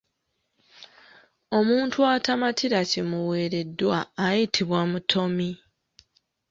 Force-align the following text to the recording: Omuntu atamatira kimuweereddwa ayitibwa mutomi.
Omuntu 1.57 1.97
atamatira 2.13 2.79
kimuweereddwa 2.91 3.97
ayitibwa 4.25 4.79
mutomi. 4.91 5.49